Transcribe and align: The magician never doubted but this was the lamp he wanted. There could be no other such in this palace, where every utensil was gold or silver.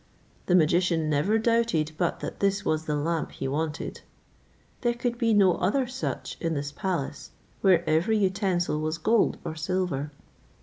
The 0.47 0.55
magician 0.55 1.11
never 1.11 1.37
doubted 1.37 1.91
but 1.95 2.39
this 2.39 2.65
was 2.65 2.85
the 2.85 2.95
lamp 2.95 3.33
he 3.33 3.47
wanted. 3.47 4.01
There 4.81 4.95
could 4.95 5.19
be 5.19 5.31
no 5.31 5.57
other 5.57 5.85
such 5.85 6.37
in 6.41 6.55
this 6.55 6.71
palace, 6.71 7.29
where 7.61 7.87
every 7.87 8.17
utensil 8.17 8.79
was 8.81 8.97
gold 8.97 9.37
or 9.45 9.53
silver. 9.55 10.11